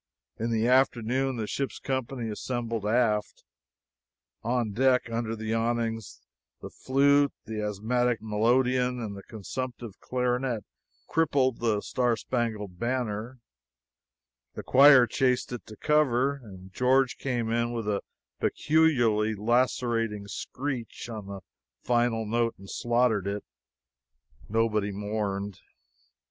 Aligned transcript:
In 0.39 0.49
the 0.49 0.67
afternoon 0.67 1.35
the 1.35 1.45
ship's 1.45 1.77
company 1.77 2.27
assembled 2.31 2.87
aft, 2.87 3.43
on 4.41 4.71
deck, 4.73 5.07
under 5.11 5.35
the 5.35 5.53
awnings; 5.53 6.23
the 6.59 6.71
flute, 6.71 7.31
the 7.45 7.61
asthmatic 7.61 8.19
melodeon, 8.19 8.99
and 8.99 9.15
the 9.15 9.21
consumptive 9.21 9.99
clarinet 9.99 10.63
crippled 11.07 11.59
"The 11.59 11.81
Star 11.81 12.17
Spangled 12.17 12.79
Banner," 12.79 13.41
the 14.55 14.63
choir 14.63 15.05
chased 15.05 15.51
it 15.51 15.67
to 15.67 15.75
cover, 15.77 16.35
and 16.37 16.73
George 16.73 17.19
came 17.19 17.51
in 17.51 17.71
with 17.71 17.87
a 17.87 18.01
peculiarly 18.39 19.35
lacerating 19.35 20.27
screech 20.27 21.09
on 21.09 21.27
the 21.27 21.41
final 21.83 22.25
note 22.25 22.55
and 22.57 22.67
slaughtered 22.67 23.27
it. 23.27 23.43
Nobody 24.49 24.91
mourned. 24.91 25.59